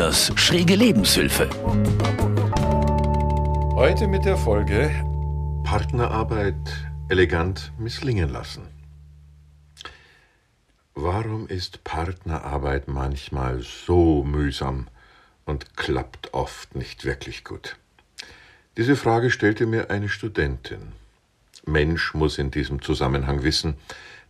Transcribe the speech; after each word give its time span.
Kühners 0.00 0.32
schräge 0.34 0.76
Lebenshilfe. 0.76 1.50
Heute 3.74 4.08
mit 4.08 4.24
der 4.24 4.38
Folge 4.38 4.90
Partnerarbeit 5.62 6.54
elegant 7.10 7.70
misslingen 7.78 8.30
lassen. 8.30 8.62
Warum 10.94 11.48
ist 11.48 11.84
Partnerarbeit 11.84 12.88
manchmal 12.88 13.60
so 13.60 14.24
mühsam 14.24 14.88
und 15.44 15.76
klappt 15.76 16.32
oft 16.32 16.74
nicht 16.74 17.04
wirklich 17.04 17.44
gut? 17.44 17.76
Diese 18.78 18.96
Frage 18.96 19.30
stellte 19.30 19.66
mir 19.66 19.90
eine 19.90 20.08
Studentin. 20.08 20.92
Mensch 21.66 22.14
muss 22.14 22.38
in 22.38 22.50
diesem 22.50 22.80
Zusammenhang 22.80 23.42
wissen, 23.42 23.74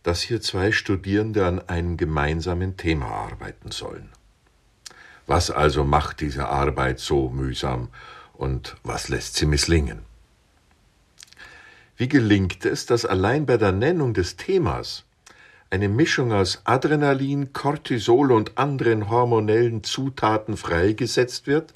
dass 0.03 0.21
hier 0.21 0.41
zwei 0.41 0.73
Studierende 0.73 1.45
an 1.45 1.65
einem 1.69 1.95
gemeinsamen 1.95 2.75
Thema 2.75 3.05
arbeiten 3.05 3.71
sollen. 3.71 4.09
Was 5.33 5.49
also 5.49 5.85
macht 5.85 6.19
diese 6.19 6.49
Arbeit 6.49 6.99
so 6.99 7.29
mühsam 7.29 7.87
und 8.33 8.75
was 8.83 9.07
lässt 9.07 9.35
sie 9.35 9.45
misslingen? 9.45 9.99
Wie 11.95 12.09
gelingt 12.09 12.65
es, 12.65 12.85
dass 12.85 13.05
allein 13.05 13.45
bei 13.45 13.55
der 13.55 13.71
Nennung 13.71 14.13
des 14.13 14.35
Themas 14.35 15.05
eine 15.69 15.87
Mischung 15.87 16.33
aus 16.33 16.59
Adrenalin, 16.65 17.53
Cortisol 17.53 18.33
und 18.33 18.57
anderen 18.57 19.09
hormonellen 19.09 19.85
Zutaten 19.85 20.57
freigesetzt 20.57 21.47
wird, 21.47 21.73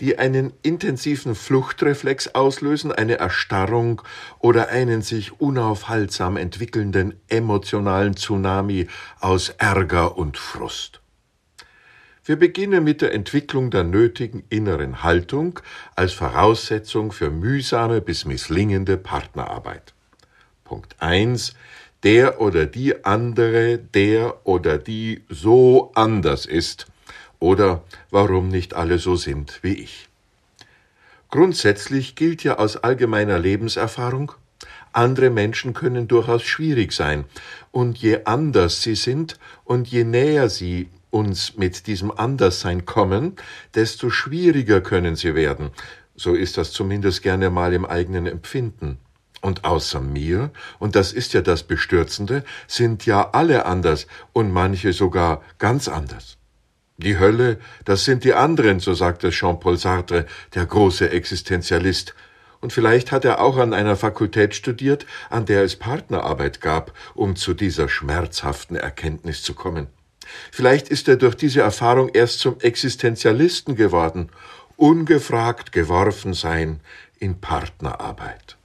die 0.00 0.18
einen 0.18 0.52
intensiven 0.60 1.34
Fluchtreflex 1.34 2.34
auslösen, 2.34 2.92
eine 2.92 3.14
Erstarrung 3.14 4.02
oder 4.40 4.68
einen 4.68 5.00
sich 5.00 5.40
unaufhaltsam 5.40 6.36
entwickelnden 6.36 7.18
emotionalen 7.28 8.14
Tsunami 8.14 8.88
aus 9.20 9.48
Ärger 9.56 10.18
und 10.18 10.36
Frust. 10.36 11.00
Wir 12.28 12.36
beginnen 12.36 12.84
mit 12.84 13.00
der 13.00 13.14
Entwicklung 13.14 13.70
der 13.70 13.84
nötigen 13.84 14.44
inneren 14.50 15.02
Haltung 15.02 15.60
als 15.96 16.12
Voraussetzung 16.12 17.10
für 17.10 17.30
mühsame 17.30 18.02
bis 18.02 18.26
misslingende 18.26 18.98
Partnerarbeit. 18.98 19.94
Punkt 20.62 20.94
1. 20.98 21.54
Der 22.02 22.38
oder 22.38 22.66
die 22.66 23.06
andere, 23.06 23.78
der 23.78 24.46
oder 24.46 24.76
die 24.76 25.24
so 25.30 25.90
anders 25.94 26.44
ist– 26.44 26.86
oder 27.40 27.82
warum 28.10 28.48
nicht 28.48 28.74
alle 28.74 28.98
so 28.98 29.16
sind 29.16 29.60
wie 29.62 29.74
ich. 29.74 30.10
Grundsätzlich 31.30 32.14
gilt 32.14 32.44
ja 32.44 32.58
aus 32.58 32.76
allgemeiner 32.76 33.38
Lebenserfahrung, 33.38 34.32
andere 34.92 35.30
Menschen 35.30 35.72
können 35.72 36.08
durchaus 36.08 36.42
schwierig 36.42 36.92
sein, 36.92 37.24
und 37.70 37.96
je 37.96 38.24
anders 38.24 38.82
sie 38.82 38.96
sind 38.96 39.38
und 39.64 39.88
je 39.88 40.04
näher 40.04 40.50
sie 40.50 40.90
uns 41.18 41.56
mit 41.56 41.86
diesem 41.86 42.10
Anderssein 42.10 42.84
kommen, 42.84 43.36
desto 43.74 44.10
schwieriger 44.10 44.80
können 44.80 45.16
sie 45.16 45.34
werden. 45.34 45.70
So 46.14 46.34
ist 46.34 46.56
das 46.56 46.72
zumindest 46.72 47.22
gerne 47.22 47.50
mal 47.50 47.72
im 47.72 47.84
eigenen 47.84 48.26
Empfinden. 48.26 48.98
Und 49.40 49.64
außer 49.64 50.00
mir, 50.00 50.50
und 50.78 50.96
das 50.96 51.12
ist 51.12 51.32
ja 51.32 51.42
das 51.42 51.62
Bestürzende, 51.62 52.44
sind 52.66 53.06
ja 53.06 53.30
alle 53.32 53.66
anders 53.66 54.06
und 54.32 54.52
manche 54.52 54.92
sogar 54.92 55.42
ganz 55.58 55.88
anders. 55.88 56.38
Die 56.96 57.18
Hölle, 57.18 57.58
das 57.84 58.04
sind 58.04 58.24
die 58.24 58.34
anderen, 58.34 58.80
so 58.80 58.94
sagte 58.94 59.30
Jean-Paul 59.30 59.76
Sartre, 59.76 60.26
der 60.54 60.66
große 60.66 61.10
Existenzialist. 61.10 62.14
Und 62.60 62.72
vielleicht 62.72 63.12
hat 63.12 63.24
er 63.24 63.40
auch 63.40 63.56
an 63.56 63.72
einer 63.72 63.94
Fakultät 63.94 64.56
studiert, 64.56 65.06
an 65.30 65.46
der 65.46 65.62
es 65.62 65.76
Partnerarbeit 65.76 66.60
gab, 66.60 66.92
um 67.14 67.36
zu 67.36 67.54
dieser 67.54 67.88
schmerzhaften 67.88 68.74
Erkenntnis 68.74 69.44
zu 69.44 69.54
kommen. 69.54 69.86
Vielleicht 70.50 70.88
ist 70.88 71.08
er 71.08 71.16
durch 71.16 71.34
diese 71.34 71.60
Erfahrung 71.60 72.08
erst 72.08 72.40
zum 72.40 72.60
Existenzialisten 72.60 73.76
geworden, 73.76 74.30
ungefragt 74.76 75.72
geworfen 75.72 76.34
sein 76.34 76.80
in 77.18 77.40
Partnerarbeit. 77.40 78.56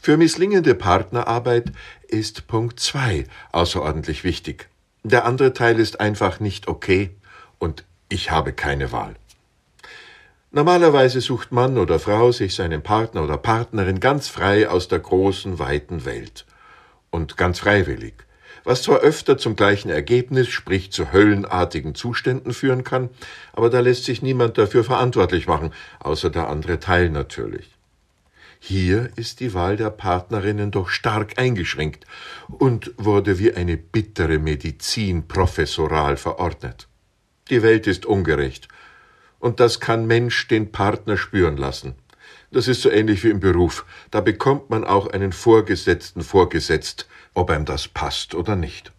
Für 0.00 0.16
misslingende 0.16 0.74
Partnerarbeit 0.74 1.72
ist 2.08 2.46
Punkt 2.46 2.78
zwei 2.78 3.24
außerordentlich 3.52 4.22
wichtig. 4.22 4.68
Der 5.02 5.24
andere 5.24 5.52
Teil 5.52 5.80
ist 5.80 6.00
einfach 6.00 6.40
nicht 6.40 6.68
okay 6.68 7.10
und 7.58 7.84
ich 8.08 8.30
habe 8.30 8.52
keine 8.52 8.92
Wahl. 8.92 9.14
Normalerweise 10.50 11.20
sucht 11.20 11.50
Mann 11.50 11.78
oder 11.78 11.98
Frau 11.98 12.30
sich 12.30 12.54
seinen 12.54 12.82
Partner 12.82 13.24
oder 13.24 13.36
Partnerin 13.36 13.98
ganz 13.98 14.28
frei 14.28 14.68
aus 14.68 14.86
der 14.86 15.00
großen, 15.00 15.58
weiten 15.58 16.04
Welt. 16.04 16.46
Und 17.10 17.36
ganz 17.36 17.58
freiwillig. 17.58 18.14
Was 18.64 18.82
zwar 18.82 19.00
öfter 19.00 19.36
zum 19.36 19.56
gleichen 19.56 19.90
Ergebnis, 19.90 20.48
sprich 20.48 20.90
zu 20.90 21.12
höllenartigen 21.12 21.94
Zuständen 21.94 22.54
führen 22.54 22.82
kann, 22.82 23.10
aber 23.52 23.68
da 23.68 23.80
lässt 23.80 24.04
sich 24.04 24.22
niemand 24.22 24.56
dafür 24.56 24.84
verantwortlich 24.84 25.46
machen, 25.46 25.70
außer 26.00 26.30
der 26.30 26.48
andere 26.48 26.80
Teil 26.80 27.10
natürlich. 27.10 27.70
Hier 28.58 29.10
ist 29.16 29.40
die 29.40 29.52
Wahl 29.52 29.76
der 29.76 29.90
Partnerinnen 29.90 30.70
doch 30.70 30.88
stark 30.88 31.38
eingeschränkt 31.38 32.06
und 32.48 32.92
wurde 32.96 33.38
wie 33.38 33.52
eine 33.52 33.76
bittere 33.76 34.38
Medizin 34.38 35.28
professoral 35.28 36.16
verordnet. 36.16 36.88
Die 37.50 37.62
Welt 37.62 37.86
ist 37.86 38.06
ungerecht, 38.06 38.68
und 39.38 39.60
das 39.60 39.78
kann 39.78 40.06
Mensch 40.06 40.48
den 40.48 40.72
Partner 40.72 41.18
spüren 41.18 41.58
lassen. 41.58 41.96
Das 42.50 42.66
ist 42.66 42.80
so 42.80 42.90
ähnlich 42.90 43.22
wie 43.24 43.28
im 43.28 43.40
Beruf. 43.40 43.84
Da 44.10 44.22
bekommt 44.22 44.70
man 44.70 44.84
auch 44.84 45.08
einen 45.08 45.32
Vorgesetzten 45.32 46.22
vorgesetzt, 46.22 47.06
ob 47.34 47.50
einem 47.50 47.64
das 47.64 47.88
passt 47.88 48.34
oder 48.34 48.56
nicht. 48.56 48.92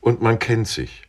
Und 0.00 0.22
man 0.22 0.38
kennt 0.38 0.68
sich 0.68 1.08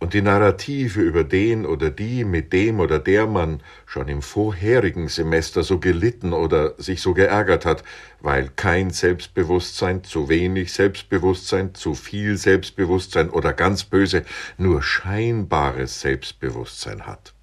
und 0.00 0.14
die 0.14 0.22
Narrative 0.22 1.00
über 1.00 1.24
den 1.24 1.66
oder 1.66 1.90
die, 1.90 2.24
mit 2.24 2.52
dem 2.52 2.78
oder 2.78 2.98
der 2.98 3.26
man 3.26 3.60
schon 3.84 4.08
im 4.08 4.22
vorherigen 4.22 5.08
Semester 5.08 5.64
so 5.64 5.80
gelitten 5.80 6.32
oder 6.32 6.74
sich 6.78 7.02
so 7.02 7.14
geärgert 7.14 7.64
hat, 7.64 7.82
weil 8.20 8.48
kein 8.54 8.90
Selbstbewusstsein, 8.90 10.04
zu 10.04 10.28
wenig 10.28 10.72
Selbstbewusstsein, 10.72 11.74
zu 11.74 11.94
viel 11.94 12.36
Selbstbewusstsein 12.36 13.30
oder 13.30 13.52
ganz 13.52 13.84
böse 13.84 14.24
nur 14.56 14.82
scheinbares 14.82 16.00
Selbstbewusstsein 16.00 17.06
hat 17.06 17.34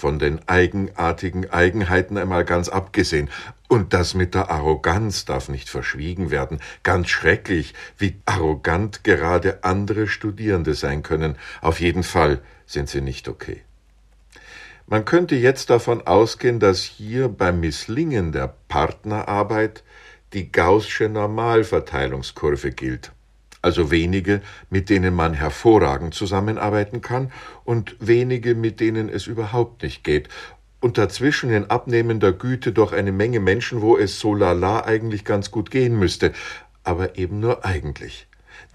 von 0.00 0.18
den 0.18 0.40
eigenartigen 0.48 1.50
Eigenheiten 1.50 2.16
einmal 2.16 2.44
ganz 2.44 2.68
abgesehen. 2.68 3.28
Und 3.68 3.92
das 3.92 4.14
mit 4.14 4.34
der 4.34 4.50
Arroganz 4.50 5.26
darf 5.26 5.48
nicht 5.48 5.68
verschwiegen 5.68 6.30
werden. 6.30 6.58
Ganz 6.82 7.08
schrecklich, 7.08 7.74
wie 7.98 8.16
arrogant 8.24 9.04
gerade 9.04 9.62
andere 9.62 10.08
Studierende 10.08 10.74
sein 10.74 11.02
können. 11.02 11.36
Auf 11.60 11.80
jeden 11.80 12.02
Fall 12.02 12.40
sind 12.66 12.88
sie 12.88 13.02
nicht 13.02 13.28
okay. 13.28 13.62
Man 14.86 15.04
könnte 15.04 15.36
jetzt 15.36 15.70
davon 15.70 16.04
ausgehen, 16.06 16.58
dass 16.58 16.80
hier 16.80 17.28
beim 17.28 17.60
Misslingen 17.60 18.32
der 18.32 18.52
Partnerarbeit 18.66 19.84
die 20.32 20.50
Gaußsche 20.50 21.08
Normalverteilungskurve 21.08 22.72
gilt 22.72 23.12
also 23.62 23.90
wenige, 23.90 24.40
mit 24.70 24.90
denen 24.90 25.14
man 25.14 25.34
hervorragend 25.34 26.14
zusammenarbeiten 26.14 27.00
kann 27.00 27.32
und 27.64 27.96
wenige, 28.00 28.54
mit 28.54 28.80
denen 28.80 29.08
es 29.08 29.26
überhaupt 29.26 29.82
nicht 29.82 30.04
geht, 30.04 30.28
und 30.80 30.96
dazwischen 30.96 31.50
in 31.50 31.68
abnehmender 31.68 32.32
Güte 32.32 32.72
doch 32.72 32.92
eine 32.92 33.12
Menge 33.12 33.38
Menschen, 33.40 33.82
wo 33.82 33.98
es 33.98 34.18
so 34.18 34.34
lala 34.34 34.84
eigentlich 34.84 35.24
ganz 35.24 35.50
gut 35.50 35.70
gehen 35.70 35.98
müsste, 35.98 36.32
aber 36.84 37.18
eben 37.18 37.38
nur 37.38 37.64
eigentlich. 37.64 38.26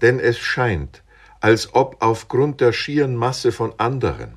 Denn 0.02 0.20
es 0.20 0.38
scheint, 0.38 1.02
als 1.40 1.74
ob 1.74 1.96
aufgrund 2.00 2.60
der 2.60 2.72
schieren 2.72 3.16
Masse 3.16 3.50
von 3.50 3.74
anderen 3.78 4.34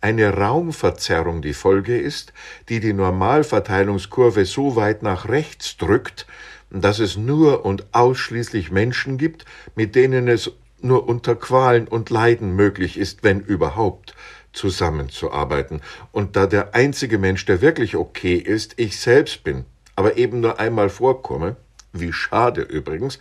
eine 0.00 0.32
Raumverzerrung 0.32 1.42
die 1.42 1.52
Folge 1.52 1.98
ist, 1.98 2.32
die 2.68 2.80
die 2.80 2.94
Normalverteilungskurve 2.94 4.46
so 4.46 4.76
weit 4.76 5.02
nach 5.02 5.28
rechts 5.28 5.76
drückt, 5.76 6.26
dass 6.70 6.98
es 6.98 7.16
nur 7.16 7.64
und 7.64 7.86
ausschließlich 7.92 8.70
Menschen 8.70 9.18
gibt, 9.18 9.44
mit 9.74 9.94
denen 9.94 10.28
es 10.28 10.52
nur 10.80 11.08
unter 11.08 11.34
Qualen 11.34 11.88
und 11.88 12.10
Leiden 12.10 12.54
möglich 12.54 12.96
ist, 12.98 13.22
wenn 13.22 13.40
überhaupt, 13.40 14.14
zusammenzuarbeiten. 14.52 15.80
Und 16.12 16.36
da 16.36 16.46
der 16.46 16.74
einzige 16.74 17.18
Mensch, 17.18 17.44
der 17.44 17.60
wirklich 17.60 17.96
okay 17.96 18.34
ist, 18.34 18.74
ich 18.78 18.98
selbst 18.98 19.44
bin, 19.44 19.64
aber 19.94 20.16
eben 20.16 20.40
nur 20.40 20.58
einmal 20.58 20.90
vorkomme, 20.90 21.56
wie 21.92 22.12
schade 22.12 22.62
übrigens, 22.62 23.18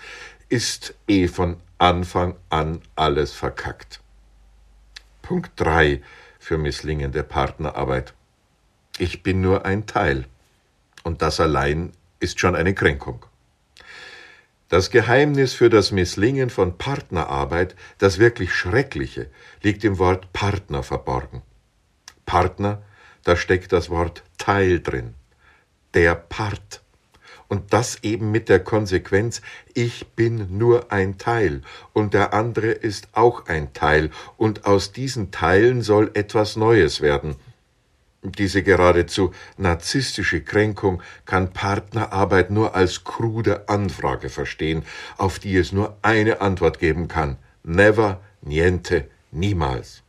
ist 0.47 0.95
eh 1.07 1.27
von 1.27 1.57
Anfang 1.77 2.35
an 2.49 2.81
alles 2.95 3.31
verkackt. 3.33 4.01
Punkt 5.21 5.51
3 5.57 6.01
für 6.39 6.57
misslingende 6.57 7.23
Partnerarbeit. 7.23 8.13
Ich 8.97 9.21
bin 9.23 9.41
nur 9.41 9.65
ein 9.65 9.85
Teil. 9.85 10.25
Und 11.03 11.21
das 11.21 11.39
allein 11.39 11.93
ist 12.19 12.39
schon 12.39 12.55
eine 12.55 12.73
Kränkung. 12.73 13.25
Das 14.69 14.91
Geheimnis 14.91 15.53
für 15.53 15.71
das 15.71 15.91
Misslingen 15.91 16.51
von 16.51 16.77
Partnerarbeit, 16.77 17.75
das 17.97 18.19
wirklich 18.19 18.53
Schreckliche, 18.53 19.31
liegt 19.63 19.83
im 19.83 19.97
Wort 19.97 20.31
Partner 20.31 20.83
verborgen. 20.83 21.41
Partner, 22.27 22.83
da 23.23 23.35
steckt 23.35 23.73
das 23.73 23.89
Wort 23.89 24.23
Teil 24.37 24.79
drin. 24.79 25.15
Der 25.95 26.13
Part. 26.13 26.83
Und 27.47 27.73
das 27.73 28.03
eben 28.03 28.29
mit 28.29 28.47
der 28.47 28.59
Konsequenz, 28.59 29.41
ich 29.73 30.05
bin 30.09 30.59
nur 30.59 30.91
ein 30.91 31.17
Teil 31.17 31.63
und 31.93 32.13
der 32.13 32.35
andere 32.35 32.69
ist 32.69 33.07
auch 33.13 33.47
ein 33.47 33.73
Teil 33.73 34.11
und 34.37 34.67
aus 34.67 34.91
diesen 34.91 35.31
Teilen 35.31 35.81
soll 35.81 36.11
etwas 36.13 36.55
Neues 36.57 37.01
werden. 37.01 37.37
Diese 38.21 38.63
geradezu 38.63 39.33
narzisstische 39.57 40.41
Kränkung 40.41 41.01
kann 41.25 41.53
Partnerarbeit 41.53 42.51
nur 42.51 42.75
als 42.75 43.05
krude 43.05 43.69
Anfrage 43.69 44.29
verstehen, 44.29 44.83
auf 45.17 45.39
die 45.39 45.55
es 45.55 45.71
nur 45.71 45.97
eine 46.01 46.41
Antwort 46.41 46.79
geben 46.79 47.07
kann. 47.07 47.37
Never, 47.63 48.19
niente, 48.41 49.07
niemals. 49.31 50.03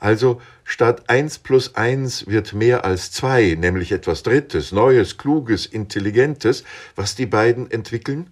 Also 0.00 0.40
statt 0.64 1.08
eins 1.08 1.38
plus 1.38 1.74
eins 1.76 2.26
wird 2.26 2.52
mehr 2.52 2.84
als 2.84 3.10
zwei, 3.10 3.54
nämlich 3.58 3.92
etwas 3.92 4.22
Drittes, 4.22 4.72
Neues, 4.72 5.16
Kluges, 5.16 5.66
Intelligentes, 5.66 6.64
was 6.94 7.14
die 7.14 7.26
beiden 7.26 7.70
entwickeln, 7.70 8.30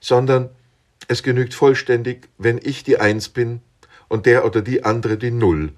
sondern 0.00 0.50
es 1.08 1.22
genügt 1.22 1.54
vollständig, 1.54 2.28
wenn 2.38 2.58
ich 2.62 2.84
die 2.84 2.98
Eins 2.98 3.28
bin 3.28 3.60
und 4.08 4.26
der 4.26 4.44
oder 4.44 4.62
die 4.62 4.84
andere 4.84 5.16
die 5.16 5.30
Null, 5.30 5.72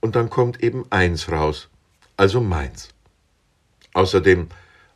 und 0.00 0.14
dann 0.14 0.30
kommt 0.30 0.62
eben 0.62 0.84
eins 0.90 1.30
raus, 1.30 1.68
also 2.16 2.40
meins. 2.40 2.88
Außerdem 3.92 4.48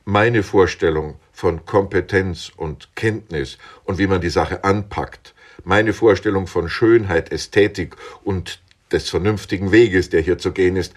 meine 0.04 0.42
Vorstellung 0.42 1.18
von 1.32 1.64
Kompetenz 1.64 2.50
und 2.54 2.94
Kenntnis 2.96 3.58
und 3.84 3.98
wie 3.98 4.06
man 4.06 4.20
die 4.20 4.30
Sache 4.30 4.64
anpackt, 4.64 5.34
meine 5.64 5.92
Vorstellung 5.92 6.46
von 6.46 6.68
Schönheit, 6.68 7.32
Ästhetik 7.32 7.96
und 8.24 8.60
des 8.92 9.08
vernünftigen 9.08 9.72
Weges, 9.72 10.10
der 10.10 10.20
hier 10.20 10.38
zu 10.38 10.52
gehen 10.52 10.76
ist. 10.76 10.94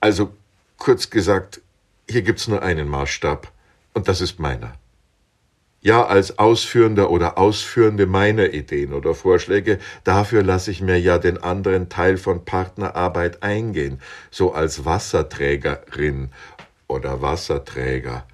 Also 0.00 0.34
kurz 0.76 1.10
gesagt, 1.10 1.60
hier 2.08 2.22
gibt's 2.22 2.48
nur 2.48 2.62
einen 2.62 2.88
Maßstab, 2.88 3.50
und 3.92 4.08
das 4.08 4.20
ist 4.20 4.38
meiner. 4.38 4.74
Ja, 5.82 6.04
als 6.04 6.38
Ausführender 6.38 7.10
oder 7.10 7.38
Ausführende 7.38 8.06
meiner 8.06 8.52
Ideen 8.52 8.92
oder 8.92 9.14
Vorschläge, 9.14 9.78
dafür 10.04 10.42
lasse 10.42 10.70
ich 10.70 10.82
mir 10.82 11.00
ja 11.00 11.18
den 11.18 11.38
anderen 11.38 11.88
Teil 11.88 12.18
von 12.18 12.44
Partnerarbeit 12.44 13.42
eingehen, 13.42 14.00
so 14.30 14.52
als 14.52 14.84
Wasserträgerin 14.84 16.30
oder 16.86 17.22
Wasserträger. 17.22 18.26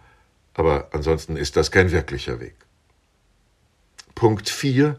Aber 0.55 0.89
ansonsten 0.93 1.37
ist 1.37 1.57
das 1.57 1.71
kein 1.71 1.93
wirklicher 1.93 2.41
Weg. 2.41 2.57
Punkt 4.15 4.49
4 4.49 4.99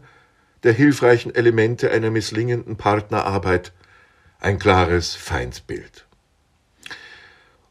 der 0.62 0.72
hilfreichen 0.72 1.34
Elemente 1.34 1.90
einer 1.90 2.10
misslingenden 2.10 2.76
Partnerarbeit 2.76 3.72
ein 4.40 4.58
klares 4.58 5.14
Feindbild. 5.14 6.07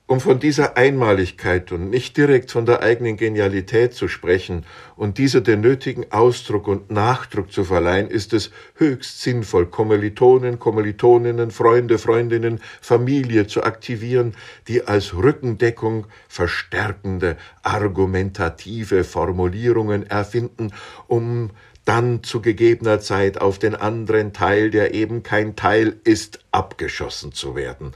Um 0.10 0.22
von 0.22 0.40
dieser 0.40 0.78
Einmaligkeit 0.78 1.74
und 1.74 1.90
nicht 1.90 2.16
direkt 2.16 2.52
von 2.52 2.66
der 2.66 2.82
eigenen 2.82 3.18
Genialität 3.18 3.94
zu 3.94 4.08
sprechen 4.08 4.66
und 4.96 5.18
dieser 5.18 5.42
den 5.42 5.60
nötigen 5.60 6.10
Ausdruck 6.14 6.70
und 6.70 6.90
Nachdruck 6.90 7.52
zu 7.52 7.66
verleihen, 7.66 8.08
ist 8.08 8.32
es 8.32 8.52
höchst 8.76 9.22
sinnvoll, 9.22 9.66
Kommilitonen, 9.66 10.60
Kommilitoninnen, 10.60 11.52
Freunde, 11.52 11.98
Freundinnen, 11.98 12.62
Familie 12.80 13.48
zu 13.48 13.64
aktivieren, 13.64 14.34
die 14.70 14.88
als 14.88 15.14
Rückendeckung 15.14 16.08
verstärkende, 16.30 17.36
argumentative 17.64 19.04
Formulierungen 19.04 20.10
erfinden, 20.10 20.72
um 21.08 21.50
dann 21.88 22.22
zu 22.22 22.42
gegebener 22.42 23.00
Zeit 23.00 23.40
auf 23.40 23.60
den 23.60 23.74
anderen 23.74 24.34
Teil, 24.34 24.72
der 24.72 24.94
eben 24.94 25.24
kein 25.24 25.56
Teil 25.56 25.96
ist, 26.04 26.40
abgeschossen 26.52 27.32
zu 27.32 27.56
werden. 27.56 27.94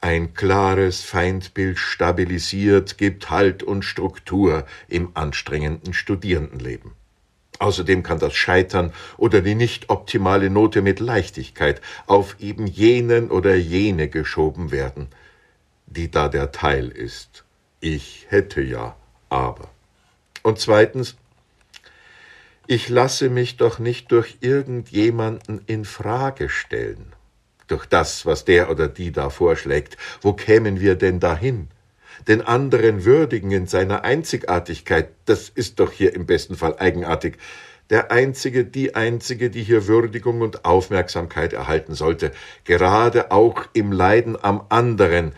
Ein 0.00 0.34
klares 0.34 1.02
Feindbild 1.02 1.78
stabilisiert, 1.78 2.98
gibt 2.98 3.30
Halt 3.30 3.62
und 3.62 3.84
Struktur 3.84 4.66
im 4.88 5.10
anstrengenden 5.14 5.94
Studierendenleben. 5.94 6.92
Außerdem 7.60 8.02
kann 8.02 8.18
das 8.18 8.34
Scheitern 8.34 8.92
oder 9.16 9.40
die 9.40 9.54
nicht 9.54 9.88
optimale 9.90 10.50
Note 10.50 10.82
mit 10.82 10.98
Leichtigkeit 10.98 11.80
auf 12.06 12.36
eben 12.40 12.66
jenen 12.66 13.30
oder 13.30 13.54
jene 13.54 14.08
geschoben 14.08 14.70
werden, 14.72 15.08
die 15.86 16.10
da 16.10 16.28
der 16.28 16.52
Teil 16.52 16.88
ist. 16.88 17.44
Ich 17.80 18.26
hätte 18.28 18.60
ja, 18.60 18.96
aber. 19.28 19.68
Und 20.42 20.58
zweitens, 20.58 21.16
ich 22.70 22.90
lasse 22.90 23.30
mich 23.30 23.56
doch 23.56 23.78
nicht 23.78 24.12
durch 24.12 24.36
irgendjemanden 24.40 25.62
in 25.66 25.86
Frage 25.86 26.50
stellen. 26.50 27.14
Durch 27.66 27.86
das, 27.86 28.26
was 28.26 28.44
der 28.44 28.70
oder 28.70 28.88
die 28.88 29.10
da 29.10 29.30
vorschlägt. 29.30 29.96
Wo 30.20 30.34
kämen 30.34 30.78
wir 30.78 30.94
denn 30.94 31.18
dahin? 31.18 31.68
Den 32.28 32.42
anderen 32.42 33.06
würdigen 33.06 33.52
in 33.52 33.66
seiner 33.66 34.04
Einzigartigkeit, 34.04 35.08
das 35.24 35.48
ist 35.48 35.80
doch 35.80 35.92
hier 35.92 36.12
im 36.14 36.26
besten 36.26 36.56
Fall 36.56 36.76
eigenartig. 36.78 37.38
Der 37.88 38.12
Einzige, 38.12 38.66
die 38.66 38.94
Einzige, 38.94 39.48
die 39.48 39.62
hier 39.62 39.86
Würdigung 39.86 40.42
und 40.42 40.66
Aufmerksamkeit 40.66 41.54
erhalten 41.54 41.94
sollte, 41.94 42.32
gerade 42.64 43.30
auch 43.30 43.64
im 43.72 43.92
Leiden 43.92 44.36
am 44.44 44.66
anderen, 44.68 45.32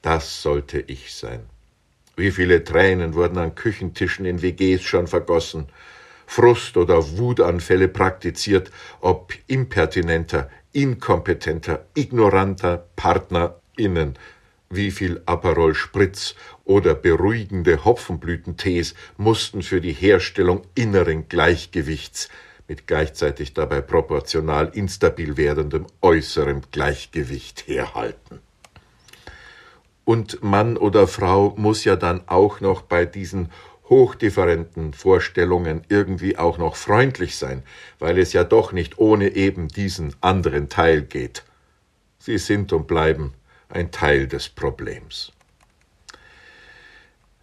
das 0.00 0.40
sollte 0.40 0.80
ich 0.80 1.14
sein. 1.14 1.40
Wie 2.16 2.30
viele 2.30 2.64
Tränen 2.64 3.12
wurden 3.12 3.36
an 3.36 3.54
Küchentischen 3.54 4.24
in 4.24 4.40
WGs 4.40 4.80
schon 4.82 5.08
vergossen, 5.08 5.66
Frust- 6.30 6.76
oder 6.76 7.18
Wutanfälle 7.18 7.88
praktiziert, 7.88 8.70
ob 9.00 9.34
impertinenter, 9.48 10.48
inkompetenter, 10.70 11.86
ignoranter 11.94 12.86
PartnerInnen. 12.94 14.16
Wie 14.70 14.92
viel 14.92 15.22
Aperol 15.26 15.74
Spritz 15.74 16.36
oder 16.62 16.94
beruhigende 16.94 17.84
Hopfenblütentees 17.84 18.94
mussten 19.16 19.62
für 19.62 19.80
die 19.80 19.92
Herstellung 19.92 20.62
inneren 20.76 21.26
Gleichgewichts 21.28 22.28
mit 22.68 22.86
gleichzeitig 22.86 23.52
dabei 23.52 23.80
proportional 23.80 24.70
instabil 24.72 25.36
werdendem 25.36 25.86
äußerem 26.00 26.60
Gleichgewicht 26.70 27.66
herhalten. 27.66 28.38
Und 30.04 30.44
Mann 30.44 30.76
oder 30.76 31.08
Frau 31.08 31.54
muss 31.56 31.82
ja 31.82 31.96
dann 31.96 32.22
auch 32.28 32.60
noch 32.60 32.82
bei 32.82 33.04
diesen 33.04 33.50
hochdifferenten 33.90 34.94
Vorstellungen 34.94 35.82
irgendwie 35.88 36.38
auch 36.38 36.56
noch 36.56 36.76
freundlich 36.76 37.36
sein, 37.36 37.64
weil 37.98 38.18
es 38.18 38.32
ja 38.32 38.44
doch 38.44 38.72
nicht 38.72 38.98
ohne 38.98 39.28
eben 39.34 39.68
diesen 39.68 40.14
anderen 40.22 40.70
Teil 40.70 41.02
geht. 41.02 41.44
Sie 42.18 42.38
sind 42.38 42.72
und 42.72 42.86
bleiben 42.86 43.34
ein 43.68 43.90
Teil 43.90 44.28
des 44.28 44.48
Problems. 44.48 45.32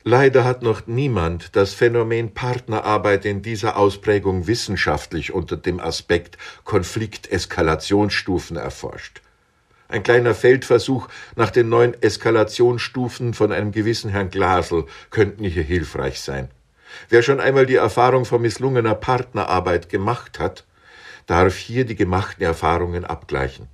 Leider 0.04 0.46
hat 0.46 0.62
noch 0.62 0.88
niemand 0.88 1.58
das 1.58 1.74
Phänomen 1.74 2.34
Partnerarbeit 2.34 3.26
in 3.26 3.42
dieser 3.42 3.76
Ausprägung 3.76 4.48
wissenschaftlich 4.48 5.34
unter 5.34 5.58
dem 5.58 5.82
Aspekt 5.82 6.38
Konflikteskalationsstufen 6.64 8.56
erforscht. 8.56 9.22
Ein 9.89 10.03
kleiner 10.03 10.36
Feldversuch 10.36 11.08
nach 11.36 11.50
den 11.50 11.70
neuen 11.70 12.01
Eskalationsstufen 12.01 13.34
von 13.34 13.53
einem 13.53 13.72
gewissen 13.72 14.10
Herrn 14.10 14.29
Glasel 14.29 14.86
könnten 15.12 15.46
hier 15.46 15.63
hilfreich 15.63 16.20
sein. 16.20 16.50
Wer 17.10 17.24
schon 17.24 17.39
einmal 17.39 17.65
die 17.65 17.75
Erfahrung 17.75 18.25
von 18.25 18.41
misslungener 18.41 18.96
Partnerarbeit 18.96 19.88
gemacht 19.88 20.39
hat, 20.39 20.65
darf 21.25 21.56
hier 21.56 21.86
die 21.86 21.96
gemachten 21.96 22.44
Erfahrungen 22.44 23.06
abgleichen. 23.06 23.67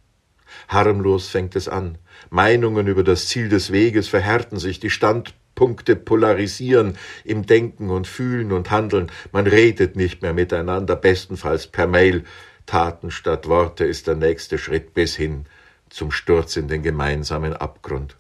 Harmlos 0.68 1.30
fängt 1.30 1.56
es 1.56 1.68
an. 1.68 1.98
Meinungen 2.30 2.86
über 2.88 3.04
das 3.04 3.28
Ziel 3.28 3.50
des 3.50 3.72
Weges 3.72 4.08
verhärten 4.08 4.60
sich, 4.60 4.80
die 4.80 4.92
Standpunkte 4.92 5.96
polarisieren 5.96 6.96
im 7.24 7.46
Denken 7.48 7.90
und 7.90 8.06
Fühlen 8.06 8.52
und 8.52 8.70
Handeln. 8.70 9.12
Man 9.32 9.48
redet 9.48 9.96
nicht 9.96 10.22
mehr 10.22 10.34
miteinander, 10.34 10.96
bestenfalls 10.96 11.66
per 11.66 11.88
Mail. 11.88 12.24
Taten 12.68 13.10
statt 13.10 13.48
Worte 13.48 13.84
ist 13.84 14.06
der 14.06 14.16
nächste 14.16 14.60
Schritt 14.60 14.94
bis 14.94 15.16
hin 15.16 15.46
zum 15.94 16.12
Sturz 16.12 16.56
in 16.58 16.68
den 16.68 16.82
gemeinsamen 16.82 17.54
Abgrund. 17.54 18.18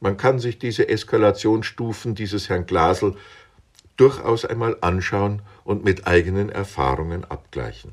Man 0.00 0.16
kann 0.16 0.38
sich 0.38 0.58
diese 0.58 0.88
Eskalationsstufen 0.88 2.14
dieses 2.14 2.48
Herrn 2.48 2.64
Glasel 2.64 3.16
durchaus 3.96 4.46
einmal 4.46 4.78
anschauen 4.80 5.42
und 5.64 5.84
mit 5.84 6.06
eigenen 6.06 6.48
Erfahrungen 6.48 7.24
abgleichen. 7.24 7.92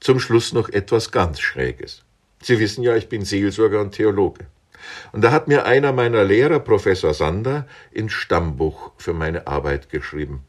Zum 0.00 0.18
Schluss 0.18 0.52
noch 0.52 0.68
etwas 0.68 1.12
ganz 1.12 1.40
Schräges. 1.40 2.02
Sie 2.42 2.58
wissen 2.58 2.82
ja, 2.82 2.96
ich 2.96 3.08
bin 3.08 3.24
Seelsorger 3.24 3.80
und 3.80 3.92
Theologe. 3.92 4.46
Und 5.12 5.22
da 5.22 5.30
hat 5.30 5.48
mir 5.48 5.64
einer 5.64 5.92
meiner 5.92 6.24
Lehrer, 6.24 6.58
Professor 6.58 7.14
Sander, 7.14 7.66
ins 7.92 8.12
Stammbuch 8.12 8.90
für 8.98 9.14
meine 9.14 9.46
Arbeit 9.46 9.88
geschrieben. 9.88 10.42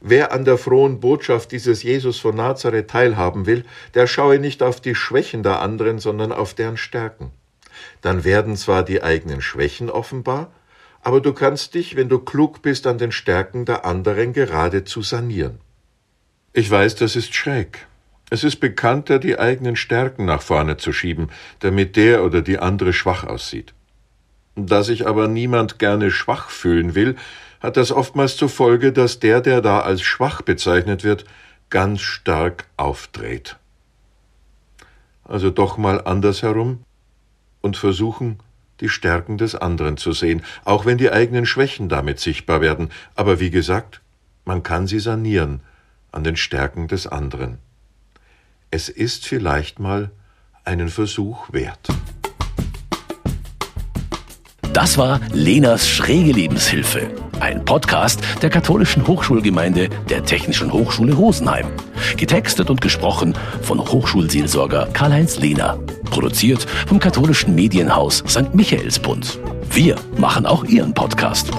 Wer 0.00 0.32
an 0.32 0.44
der 0.44 0.58
frohen 0.58 1.00
Botschaft 1.00 1.52
dieses 1.52 1.82
Jesus 1.82 2.18
von 2.18 2.36
Nazareth 2.36 2.88
teilhaben 2.88 3.46
will, 3.46 3.64
der 3.94 4.06
schaue 4.06 4.38
nicht 4.38 4.62
auf 4.62 4.80
die 4.80 4.94
Schwächen 4.94 5.42
der 5.42 5.60
anderen, 5.60 5.98
sondern 5.98 6.32
auf 6.32 6.54
deren 6.54 6.76
Stärken. 6.76 7.30
Dann 8.00 8.24
werden 8.24 8.56
zwar 8.56 8.82
die 8.82 9.02
eigenen 9.02 9.40
Schwächen 9.40 9.90
offenbar, 9.90 10.52
aber 11.02 11.20
du 11.20 11.32
kannst 11.32 11.74
dich, 11.74 11.96
wenn 11.96 12.08
du 12.08 12.18
klug 12.18 12.62
bist, 12.62 12.86
an 12.86 12.98
den 12.98 13.12
Stärken 13.12 13.64
der 13.64 13.84
anderen 13.84 14.32
geradezu 14.32 15.02
sanieren. 15.02 15.58
Ich 16.52 16.70
weiß, 16.70 16.94
das 16.96 17.16
ist 17.16 17.34
schräg. 17.34 17.86
Es 18.30 18.42
ist 18.42 18.56
bekannter, 18.56 19.18
die 19.18 19.38
eigenen 19.38 19.76
Stärken 19.76 20.24
nach 20.24 20.40
vorne 20.40 20.76
zu 20.76 20.92
schieben, 20.92 21.28
damit 21.60 21.96
der 21.96 22.24
oder 22.24 22.42
die 22.42 22.58
andere 22.58 22.92
schwach 22.92 23.24
aussieht. 23.24 23.74
Da 24.56 24.82
sich 24.82 25.06
aber 25.06 25.28
niemand 25.28 25.78
gerne 25.78 26.10
schwach 26.10 26.48
fühlen 26.48 26.94
will, 26.94 27.16
hat 27.64 27.78
das 27.78 27.92
oftmals 27.92 28.36
zur 28.36 28.50
Folge, 28.50 28.92
dass 28.92 29.20
der, 29.20 29.40
der 29.40 29.62
da 29.62 29.80
als 29.80 30.02
schwach 30.02 30.42
bezeichnet 30.42 31.02
wird, 31.02 31.24
ganz 31.70 32.02
stark 32.02 32.66
aufdreht. 32.76 33.56
Also 35.24 35.48
doch 35.48 35.78
mal 35.78 36.02
andersherum 36.04 36.84
und 37.62 37.78
versuchen, 37.78 38.38
die 38.80 38.90
Stärken 38.90 39.38
des 39.38 39.54
anderen 39.54 39.96
zu 39.96 40.12
sehen, 40.12 40.42
auch 40.66 40.84
wenn 40.84 40.98
die 40.98 41.10
eigenen 41.10 41.46
Schwächen 41.46 41.88
damit 41.88 42.20
sichtbar 42.20 42.60
werden. 42.60 42.90
Aber 43.14 43.40
wie 43.40 43.50
gesagt, 43.50 44.02
man 44.44 44.62
kann 44.62 44.86
sie 44.86 45.00
sanieren 45.00 45.60
an 46.12 46.22
den 46.22 46.36
Stärken 46.36 46.86
des 46.86 47.06
anderen. 47.06 47.56
Es 48.70 48.90
ist 48.90 49.26
vielleicht 49.26 49.78
mal 49.78 50.10
einen 50.64 50.90
Versuch 50.90 51.50
wert. 51.50 51.88
Das 54.74 54.98
war 54.98 55.20
Lenas 55.32 55.88
schräge 55.88 56.32
Lebenshilfe, 56.32 57.08
ein 57.38 57.64
Podcast 57.64 58.20
der 58.42 58.50
katholischen 58.50 59.06
Hochschulgemeinde 59.06 59.88
der 60.10 60.24
Technischen 60.24 60.72
Hochschule 60.72 61.14
Rosenheim. 61.14 61.66
Getextet 62.16 62.70
und 62.70 62.80
gesprochen 62.80 63.34
von 63.62 63.78
Hochschulseelsorger 63.78 64.88
Karl-Heinz 64.92 65.38
Lehner. 65.38 65.78
Produziert 66.10 66.66
vom 66.88 66.98
katholischen 66.98 67.54
Medienhaus 67.54 68.24
St. 68.28 68.52
Michaelsbund. 68.52 69.38
Wir 69.70 69.94
machen 70.18 70.44
auch 70.44 70.64
Ihren 70.64 70.92
Podcast. 70.92 71.52